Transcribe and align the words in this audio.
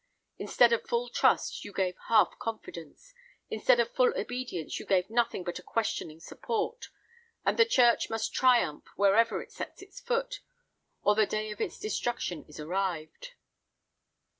Instead 0.39 0.73
of 0.73 0.83
full 0.87 1.09
trust, 1.09 1.63
you 1.63 1.71
gave 1.71 1.95
half 2.07 2.39
confidence; 2.39 3.13
instead 3.51 3.79
of 3.79 3.93
full 3.93 4.11
obedience, 4.19 4.79
you 4.79 4.85
gave 4.87 5.11
nothing 5.11 5.43
but 5.43 5.59
a 5.59 5.61
questioning 5.61 6.19
support; 6.19 6.87
and 7.45 7.55
the 7.55 7.65
church 7.67 8.09
must 8.09 8.33
triumph 8.33 8.87
wherever 8.95 9.43
it 9.43 9.51
sets 9.51 9.79
its 9.79 9.99
foot, 9.99 10.39
or 11.03 11.13
the 11.13 11.27
day 11.27 11.51
of 11.51 11.61
its 11.61 11.77
destruction 11.77 12.43
is 12.47 12.59
arrived." 12.59 13.35